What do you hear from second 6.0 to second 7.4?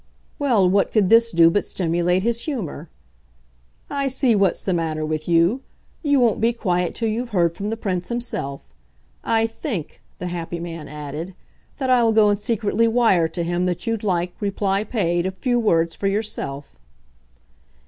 You won't be quiet till you've